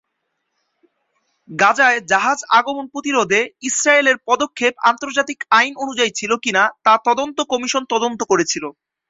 গাজায় 1.49 1.99
জাহাজ 2.11 2.39
আগমন 2.57 2.85
প্রতিরোধে 2.93 3.39
ইসরায়েলের 3.69 4.17
পদক্ষেপ 4.27 4.73
আন্তর্জাতিক 4.89 5.39
আইন 5.51 5.73
অনুযায়ী 5.83 6.11
ছিল 6.19 6.31
কিনা 6.43 6.63
তা 6.85 6.93
তদন্ত 7.07 7.37
কমিশন 7.51 7.83
তদন্ত 7.93 8.19
করেছিল। 8.31 8.63